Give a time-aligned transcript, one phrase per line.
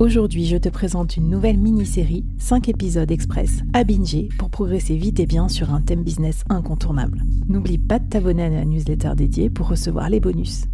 [0.00, 5.18] Aujourd'hui, je te présente une nouvelle mini-série, 5 épisodes express à binger pour progresser vite
[5.18, 7.24] et bien sur un thème business incontournable.
[7.48, 10.66] N'oublie pas de t'abonner à la newsletter dédiée pour recevoir les bonus.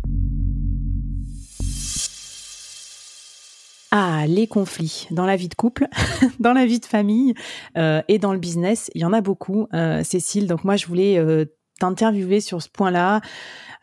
[3.91, 5.89] Ah, les conflits dans la vie de couple,
[6.39, 7.33] dans la vie de famille
[7.79, 10.47] euh, et dans le business, il y en a beaucoup, euh, Cécile.
[10.47, 11.47] Donc moi, je voulais euh,
[11.79, 13.21] t'interviewer sur ce point-là.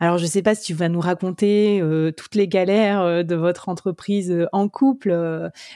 [0.02, 3.22] Alors, je ne sais pas si tu vas nous raconter euh, toutes les galères euh,
[3.22, 5.12] de votre entreprise euh, en couple,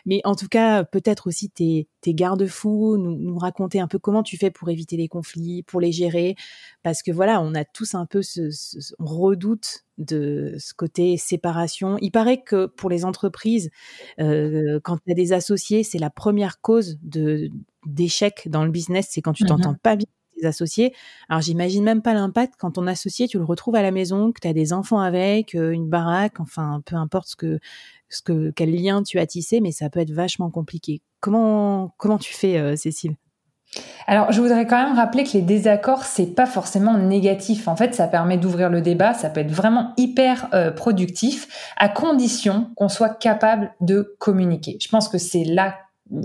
[0.05, 4.25] mais en tout cas, peut-être aussi tes, tes garde-fous, nous, nous, raconter un peu comment
[4.25, 6.34] tu fais pour éviter les conflits, pour les gérer,
[6.83, 8.50] parce que voilà, on a tous un peu ce,
[8.98, 11.97] on redoute de ce côté séparation.
[12.00, 13.70] Il paraît que pour les entreprises,
[14.19, 17.50] quand tu as des associés, c'est la première cause de
[17.87, 20.09] d'échec dans le business, c'est quand tu mmh t'entends pas bien
[20.44, 20.94] associés.
[21.28, 24.40] Alors j'imagine même pas l'impact quand ton associé, tu le retrouves à la maison, que
[24.40, 27.58] tu as des enfants avec, euh, une baraque, enfin peu importe ce que,
[28.08, 31.02] ce que, quel lien tu as tissé, mais ça peut être vachement compliqué.
[31.20, 33.16] Comment, comment tu fais, euh, Cécile?
[34.06, 37.68] Alors, je voudrais quand même rappeler que les désaccords, c'est pas forcément négatif.
[37.68, 41.88] En fait, ça permet d'ouvrir le débat, ça peut être vraiment hyper euh, productif, à
[41.88, 44.78] condition qu'on soit capable de communiquer.
[44.80, 45.74] Je pense que c'est là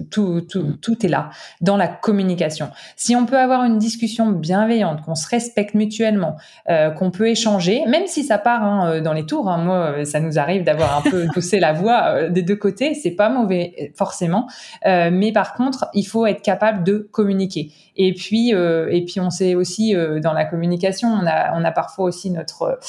[0.09, 0.77] tout, tout, mm.
[0.77, 1.29] tout, est là
[1.61, 2.69] dans la communication.
[2.95, 6.35] Si on peut avoir une discussion bienveillante, qu'on se respecte mutuellement,
[6.69, 9.50] euh, qu'on peut échanger, même si ça part hein, euh, dans les tours.
[9.50, 12.94] Hein, moi, ça nous arrive d'avoir un peu poussé la voix euh, des deux côtés.
[12.94, 14.47] C'est pas mauvais forcément,
[14.85, 17.72] euh, mais par contre, il faut être capable de communiquer.
[17.97, 21.72] Et puis, euh, et puis, on sait aussi dans la communication, on a, on a
[21.72, 22.79] parfois aussi notre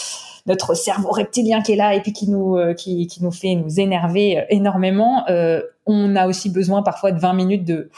[0.47, 3.81] notre cerveau reptilien qui est là et puis qui nous qui, qui nous fait nous
[3.81, 5.25] énerver énormément.
[5.87, 7.91] On a aussi besoin parfois de 20 minutes de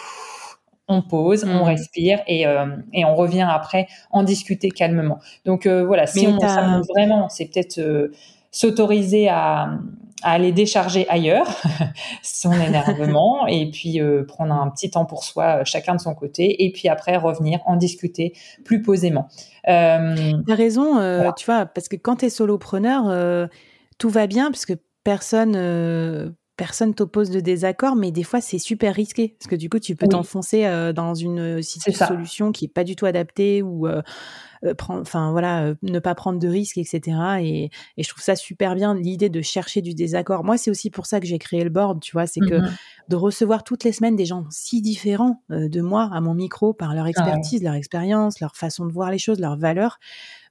[0.89, 1.63] on pose, on mmh.
[1.63, 5.19] respire et, euh, et, on revient après en discuter calmement.
[5.45, 8.13] Donc euh, voilà, si on s'amuse vraiment, c'est peut-être euh,
[8.51, 9.79] s'autoriser à,
[10.23, 11.49] à, aller décharger ailleurs
[12.23, 16.71] son énervement et puis prendre un petit temps pour soi, chacun de son côté, et
[16.71, 18.35] puis après revenir en discuter
[18.65, 19.29] plus posément.
[19.65, 19.99] T'as
[20.49, 23.49] raison, tu vois, parce que quand tu es solopreneur,
[23.97, 28.95] tout va bien parce que personne personne t'oppose de désaccord, mais des fois c'est super
[28.95, 32.73] risqué parce que du coup tu peux t'enfoncer euh, dans une euh, solution qui est
[32.73, 34.03] pas du tout adaptée ou euh,
[34.63, 37.01] enfin voilà, ne pas prendre de risques, etc.
[37.41, 40.45] Et, et, je trouve ça super bien l'idée de chercher du désaccord.
[40.45, 42.71] Moi c'est aussi pour ça que j'ai créé le board, tu vois, c'est que mmh
[43.07, 46.95] de recevoir toutes les semaines des gens si différents de moi à mon micro par
[46.95, 49.99] leur expertise, leur expérience, leur façon de voir les choses, leurs valeurs.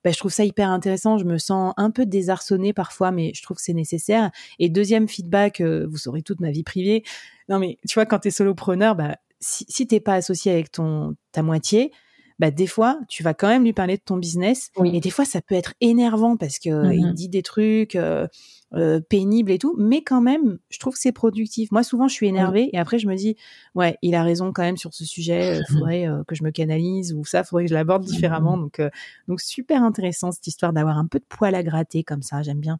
[0.03, 1.17] Bah, je trouve ça hyper intéressant.
[1.17, 4.31] Je me sens un peu désarçonnée parfois, mais je trouve que c'est nécessaire.
[4.59, 7.03] Et deuxième feedback, euh, vous saurez toute ma vie privée.
[7.49, 10.71] Non, mais tu vois, quand tu es solopreneur, bah, si, si t'es pas associé avec
[10.71, 11.91] ton ta moitié,
[12.39, 14.71] bah, des fois, tu vas quand même lui parler de ton business.
[14.83, 18.27] Et des fois, ça peut être énervant parce que mmh il dit des trucs euh,
[18.73, 19.75] euh, pénibles et tout.
[19.77, 21.71] Mais quand même, je trouve que c'est productif.
[21.71, 23.35] Moi, souvent, je suis énervée et après, je me dis,
[23.75, 25.59] ouais, il a raison quand même sur ce sujet.
[25.59, 28.57] Il faudrait euh, que je me canalise ou ça, faudrait que je l'aborde différemment.
[28.57, 28.81] Donc,
[29.27, 32.41] donc, super intéressant cette histoire d'avoir un peu de poil à gratter comme ça.
[32.41, 32.79] J'aime bien.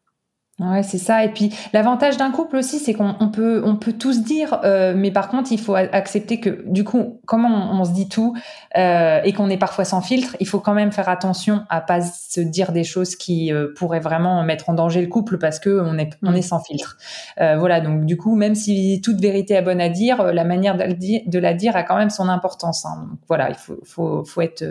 [0.59, 1.23] Ouais, c'est ça.
[1.25, 5.09] Et puis l'avantage d'un couple aussi, c'est qu'on peut, on peut tous dire, euh, mais
[5.09, 8.37] par contre, il faut accepter que du coup, comment on, se dit tout
[8.77, 12.01] euh, et qu'on est parfois sans filtre, il faut quand même faire attention à pas
[12.01, 15.81] se dire des choses qui euh, pourraient vraiment mettre en danger le couple parce que
[15.81, 16.97] on est, on est sans filtre.
[17.41, 17.81] Euh, voilà.
[17.81, 21.39] Donc du coup, même si toute vérité est bonne à dire, la manière de, de
[21.39, 22.85] la dire a quand même son importance.
[22.85, 23.07] Hein.
[23.09, 24.63] Donc voilà, il faut, faut, faut être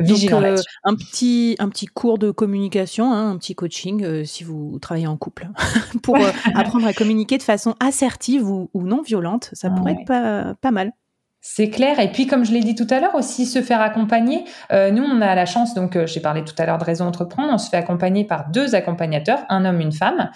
[0.00, 4.44] donc, euh, un petit un petit cours de communication, hein, un petit coaching euh, si
[4.44, 5.48] vous travaillez en couple
[6.02, 10.54] pour euh, apprendre à communiquer de façon assertive ou, non violente, ça pourrait être pas,
[10.60, 10.92] pas mal.
[11.40, 12.00] C'est clair.
[12.00, 14.44] Et puis, comme je l'ai dit tout à l'heure, aussi se faire accompagner.
[14.70, 17.58] nous, on a la chance, donc j'ai parlé tout à l'heure de Réseau Entreprendre, on
[17.58, 20.30] se fait accompagner par deux accompagnateurs, un homme, une femme,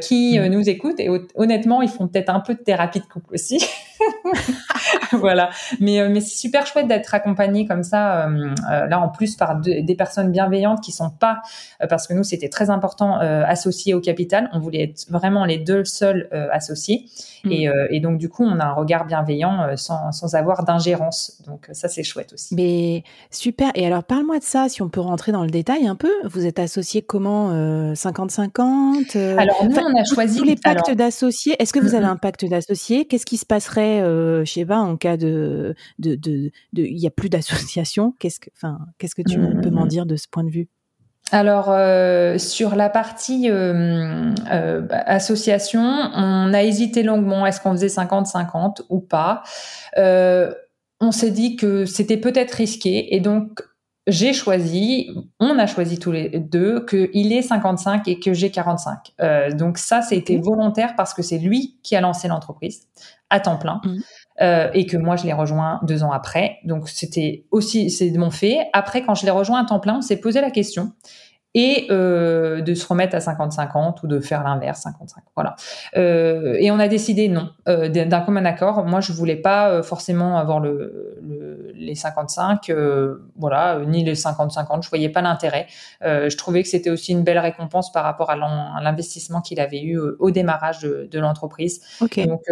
[0.00, 0.46] qui mmh.
[0.46, 1.00] nous écoutent.
[1.00, 3.64] Et honnêtement, ils font peut-être un peu de thérapie de couple aussi.
[5.12, 5.50] voilà.
[5.80, 8.28] Mais, mais c'est super chouette d'être accompagné comme ça.
[8.68, 11.42] là, en plus, par des personnes bienveillantes qui sont pas,
[11.88, 14.48] parce que nous, c'était très important, associés au capital.
[14.52, 17.06] On voulait être vraiment les deux seuls associés.
[17.44, 17.52] Mm.
[17.52, 21.40] Et, et, donc, du coup, on a un regard bienveillant sans, sans avoir d'ingérence.
[21.46, 22.54] Donc, ça, c'est chouette aussi.
[22.54, 23.70] Mais super.
[23.74, 26.12] Et alors, parle-moi de ça, si on peut rentrer dans le détail un peu.
[26.24, 27.52] Vous êtes associés comment
[27.94, 30.38] 50-50 Alors, nous, on a choisi.
[30.38, 33.04] Tous les pactes d'associés, est-ce que vous avez un pacte d'associés?
[33.04, 35.74] Qu'est-ce qui se passerait, euh, je sais pas, en cas de.
[35.98, 39.70] Il de, de, il y a plus d'association Qu'est-ce que, enfin, qu'est-ce que tu peux
[39.70, 40.68] m'en dire de ce point de vue?
[41.32, 47.46] Alors euh, sur la partie euh, euh, association, on a hésité longuement.
[47.46, 49.42] Est-ce qu'on faisait 50-50 ou pas?
[51.02, 53.62] On s'est dit que c'était peut-être risqué et donc
[54.06, 59.12] j'ai choisi, on a choisi tous les deux, qu'il est 55 et que j'ai 45.
[59.20, 62.88] Euh, donc ça, c'était volontaire parce que c'est lui qui a lancé l'entreprise
[63.28, 63.80] à temps plein.
[63.84, 63.98] Mmh.
[64.40, 66.58] Euh, et que moi je l'ai rejoint deux ans après.
[66.64, 68.68] Donc c'était aussi c'est de mon fait.
[68.72, 70.92] Après quand je l'ai rejoint à temps plein, on s'est posé la question
[71.54, 75.56] et euh, de se remettre à 50-50 ou de faire l'inverse 55 voilà.
[75.96, 78.84] Euh, et on a décidé non euh, d'un commun accord.
[78.84, 84.14] Moi je voulais pas euh, forcément avoir le, le les 55 euh, voilà ni les
[84.14, 85.66] 50-50 je voyais pas l'intérêt.
[86.02, 89.98] Je trouvais que c'était aussi une belle récompense par rapport à l'investissement qu'il avait eu
[89.98, 91.80] au démarrage de, de l'entreprise.
[92.00, 92.26] Okay.
[92.26, 92.42] donc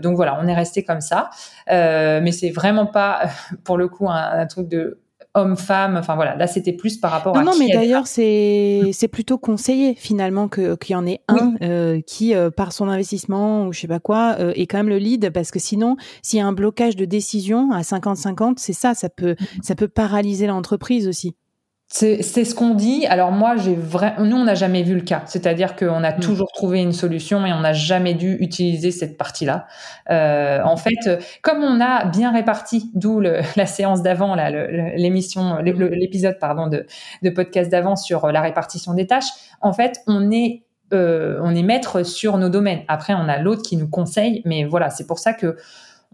[0.00, 1.30] donc voilà on est resté comme ça.
[1.68, 3.22] Mais c'est vraiment pas
[3.64, 5.00] pour le coup un, un truc de
[5.34, 5.96] homme-femme.
[5.96, 7.44] Enfin voilà, là c'était plus par rapport non, à.
[7.44, 12.00] Non, mais d'ailleurs c'est c'est plutôt conseillé finalement que qu'il y en ait un euh,
[12.00, 14.98] qui euh, par son investissement ou je sais pas quoi euh, est quand même le
[14.98, 18.94] lead parce que sinon s'il y a un blocage de décision à 50-50, c'est ça,
[18.94, 19.62] ça peut mm.
[19.62, 21.36] ça peut paralyser l'entreprise aussi.
[21.86, 23.06] C'est ce qu'on dit.
[23.06, 25.22] Alors moi, j'ai vraiment, nous, on n'a jamais vu le cas.
[25.26, 26.20] C'est-à-dire qu'on a mm.
[26.20, 29.66] toujours trouvé une solution et on n'a jamais dû utiliser cette partie-là.
[30.10, 33.20] Euh, en fait, comme on a bien réparti, d'où
[33.56, 34.34] la séance d'avant,
[34.96, 36.86] l'émission, l'épisode, pardon, de,
[37.22, 39.30] de podcast d'avant sur la répartition des tâches.
[39.60, 42.82] En fait, on est euh, on est maître sur nos domaines.
[42.88, 45.56] Après, on a l'autre qui nous conseille, mais voilà, c'est pour ça que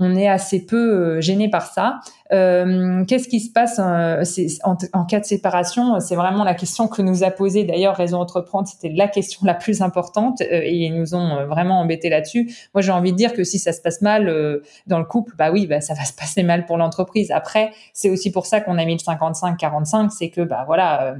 [0.00, 2.00] on est assez peu euh, gêné par ça.
[2.32, 4.24] Euh, qu'est-ce qui se passe euh,
[4.64, 8.66] en, cas de séparation C'est vraiment la question que nous a posée d'ailleurs Réseau Entreprendre.
[8.66, 12.50] C'était la question la plus importante et ils nous ont vraiment embêté là-dessus.
[12.74, 15.50] Moi, j'ai envie de dire que si ça se passe mal dans le couple, bah
[15.52, 17.30] oui, bah, ça va se passer mal pour l'entreprise.
[17.30, 21.16] Après, c'est aussi pour ça qu'on a mis le 55-45, c'est que bah voilà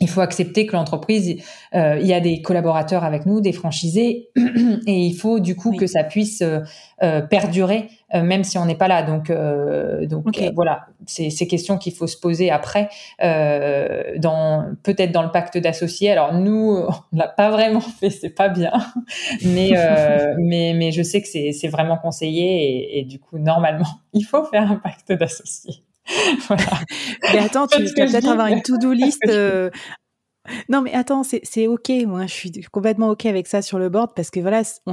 [0.00, 1.42] il faut accepter que l'entreprise,
[1.74, 4.28] euh, il y a des collaborateurs avec nous, des franchisés,
[4.86, 6.60] et il faut du coup que ça puisse euh,
[7.02, 9.02] euh perdurer, euh, même si on n'est pas là.
[9.02, 12.90] Donc, euh, donc voilà, c'est ces questions qu'il faut se poser après,
[13.20, 16.10] dans peut-être dans le pacte d'associés.
[16.10, 16.76] Alors nous,
[17.12, 18.72] on l'a pas vraiment fait, c'est pas bien,
[19.44, 19.72] mais
[20.38, 24.24] mais mais je sais que c'est c'est vraiment conseillé, et, et du coup normalement, il
[24.24, 25.85] faut faire un pacte d'associés.
[26.48, 26.80] voilà.
[27.32, 29.22] Mais attends, tu vas peut-être avoir une to-do list.
[29.28, 29.70] Euh,
[30.68, 31.90] non, mais attends, c'est ok.
[32.06, 34.92] Moi, je suis complètement ok avec ça sur le board parce que voilà, on,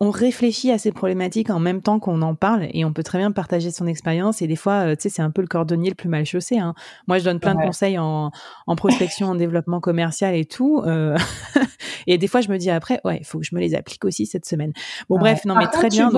[0.00, 3.18] on réfléchit à ces problématiques en même temps qu'on en parle et on peut très
[3.18, 4.42] bien partager son expérience.
[4.42, 6.58] Et des fois, euh, tu sais, c'est un peu le cordonnier le plus mal chaussé.
[6.58, 6.74] Hein.
[7.06, 8.30] Moi, je donne plein de conseils en,
[8.66, 10.82] en, prospection, en développement commercial et tout.
[10.84, 11.16] Euh,
[12.06, 14.04] et des fois, je me dis après, ouais, il faut que je me les applique
[14.04, 14.72] aussi cette semaine.
[15.08, 16.10] Bon, bref, non, mais très bien.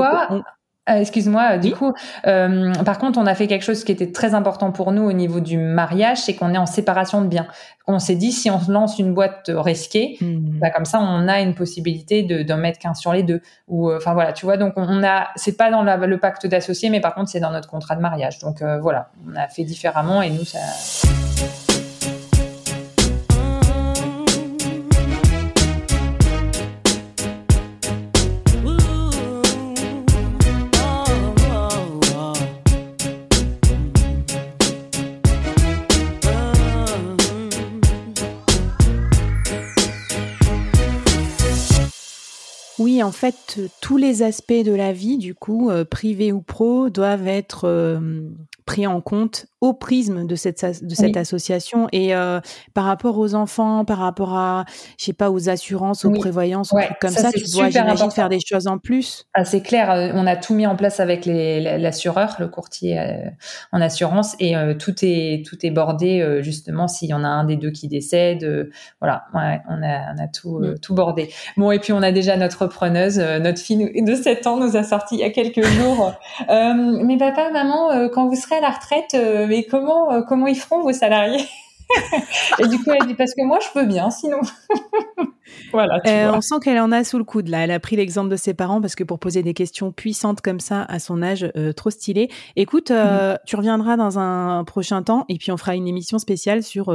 [0.91, 1.93] Euh, excuse-moi, du coup,
[2.27, 5.13] euh, par contre, on a fait quelque chose qui était très important pour nous au
[5.13, 7.47] niveau du mariage, c'est qu'on est en séparation de biens.
[7.87, 10.59] On s'est dit, si on lance une boîte risquée, mmh.
[10.59, 13.41] bah, comme ça, on a une possibilité de d'en mettre qu'un sur les deux.
[13.69, 14.57] Ou, euh, enfin voilà, tu vois.
[14.57, 17.69] Donc, on a, c'est pas dans le pacte d'associés, mais par contre, c'est dans notre
[17.69, 18.41] contrat de mariage.
[18.41, 20.59] Donc voilà, on a fait différemment et nous, ça.
[43.03, 46.89] Oui, en fait, tous les aspects de la vie, du coup, euh, privé ou pro,
[46.89, 47.99] doivent être euh,
[48.65, 52.41] pris en compte au prisme de cette, de cette association et euh,
[52.75, 54.65] par rapport aux enfants, par rapport à,
[54.99, 58.41] je sais pas, aux assurances, aux prévoyances, trucs comme ça, tu dois, j'imagine, faire des
[58.45, 59.25] choses en plus?
[59.35, 63.31] Ah, c'est clair, euh, on a tout mis en place avec l'assureur, le courtier euh,
[63.71, 67.57] en assurance et tout est tout est bordé justement s'il y en a un des
[67.57, 68.69] deux qui décède,
[69.01, 70.79] voilà, ouais, on a on a tout mm.
[70.81, 71.31] tout bordé.
[71.57, 74.83] Bon et puis on a déjà notre preneuse, notre fille de 7 ans nous a
[74.83, 76.13] sorti il y a quelques jours.
[76.49, 79.15] mais papa, maman, quand vous serez à la retraite
[79.53, 81.45] mais comment, euh, comment ils feront vos salariés
[82.59, 84.41] Et du coup, elle dit parce que moi, je peux bien, sinon.
[85.71, 87.65] Voilà, euh, on sent qu'elle en a sous le coude là.
[87.65, 90.61] Elle a pris l'exemple de ses parents parce que pour poser des questions puissantes comme
[90.61, 92.31] ça à son âge, euh, trop stylé.
[92.57, 93.39] Écoute, euh, mm.
[93.47, 96.95] tu reviendras dans un prochain temps et puis on fera une émission spéciale sur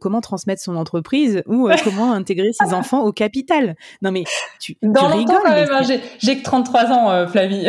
[0.00, 3.74] comment transmettre son entreprise ou comment intégrer ses enfants au capital.
[4.02, 4.24] Non mais
[4.60, 5.36] tu, dans tu rigoles.
[5.46, 5.82] Hein,
[6.18, 7.68] j'ai que 33 ans, Flavie.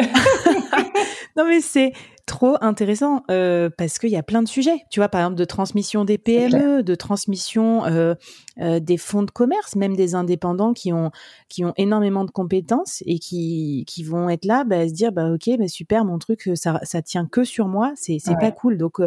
[1.37, 1.93] non mais c'est
[2.31, 4.85] trop intéressant euh, parce qu'il y a plein de sujets.
[4.89, 8.15] Tu vois, par exemple, de transmission des PME, de transmission euh,
[8.61, 11.11] euh, des fonds de commerce, même des indépendants qui ont
[11.49, 15.29] qui ont énormément de compétences et qui qui vont être là, bah, se dire bah
[15.29, 18.77] ok, bah, super, mon truc ça ça tient que sur moi, c'est c'est pas cool.
[18.77, 18.99] Donc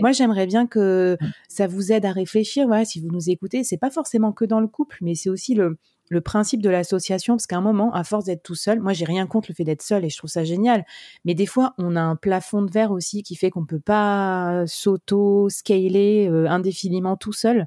[0.00, 1.26] moi j'aimerais bien que mmh.
[1.48, 2.66] ça vous aide à réfléchir.
[2.66, 5.54] Voilà, si vous nous écoutez, c'est pas forcément que dans le couple, mais c'est aussi
[5.54, 5.76] le
[6.10, 9.04] le principe de l'association, parce qu'à un moment, à force d'être tout seul, moi j'ai
[9.04, 10.84] rien contre le fait d'être seul et je trouve ça génial,
[11.24, 14.64] mais des fois on a un plafond de verre aussi qui fait qu'on peut pas
[14.66, 17.66] s'auto-scaler euh, indéfiniment tout seul.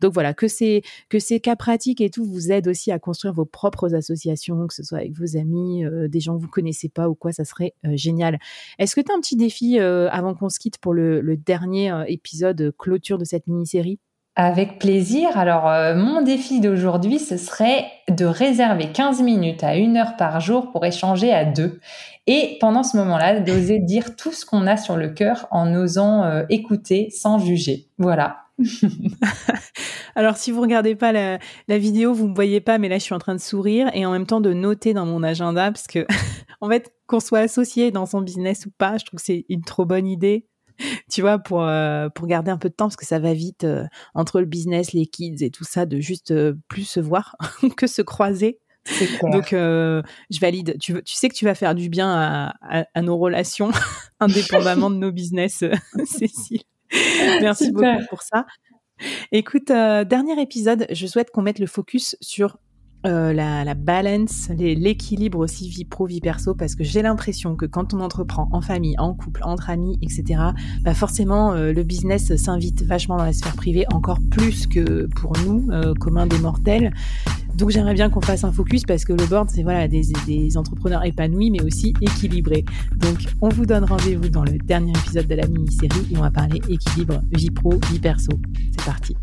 [0.00, 3.32] Donc voilà, que ces, que ces cas pratiques et tout vous aident aussi à construire
[3.32, 6.88] vos propres associations, que ce soit avec vos amis, euh, des gens que vous connaissez
[6.88, 8.38] pas ou quoi, ça serait euh, génial.
[8.78, 11.92] Est-ce que tu as un petit défi avant qu'on se quitte pour le, le dernier
[12.08, 13.98] épisode clôture de cette mini-série?
[14.36, 15.36] Avec plaisir.
[15.38, 20.40] Alors, euh, mon défi d'aujourd'hui, ce serait de réserver 15 minutes à une heure par
[20.40, 21.80] jour pour échanger à deux.
[22.26, 26.24] Et pendant ce moment-là, d'oser dire tout ce qu'on a sur le cœur en osant
[26.24, 27.88] euh, écouter sans juger.
[27.98, 28.38] Voilà.
[30.16, 31.38] Alors, si vous regardez pas la,
[31.68, 34.06] la vidéo, vous me voyez pas, mais là, je suis en train de sourire et
[34.06, 36.06] en même temps de noter dans mon agenda parce que,
[36.60, 39.62] en fait, qu'on soit associé dans son business ou pas, je trouve que c'est une
[39.62, 40.46] trop bonne idée
[41.10, 43.64] tu vois, pour, euh, pour garder un peu de temps, parce que ça va vite
[43.64, 47.36] euh, entre le business, les kids et tout ça, de juste euh, plus se voir
[47.76, 48.58] que se croiser.
[49.22, 50.76] Donc, je valide.
[50.78, 53.70] Tu, tu, sais que tu vas faire du bien à, à, nos relations,
[54.20, 55.64] indépendamment de nos business,
[56.04, 56.64] Cécile.
[57.40, 58.44] Merci beaucoup pour ça.
[59.32, 62.58] Écoute, dernier épisode, je souhaite qu'on mette le focus sur
[63.06, 67.66] euh, la, la, balance, l'équilibre aussi vie pro, vie perso, parce que j'ai l'impression que
[67.66, 70.40] quand on entreprend en famille, en couple, entre amis, etc.,
[70.82, 75.34] bah forcément euh, le business s'invite vachement dans la sphère privée, encore plus que pour
[75.44, 76.92] nous, euh, communs des mortels.
[77.56, 80.56] Donc j'aimerais bien qu'on fasse un focus parce que le board, c'est voilà des, des
[80.56, 82.64] entrepreneurs épanouis, mais aussi équilibrés.
[82.96, 86.30] Donc on vous donne rendez-vous dans le dernier épisode de la mini-série et on va
[86.30, 88.32] parler équilibre vie pro, vie perso.
[88.72, 89.14] C'est parti.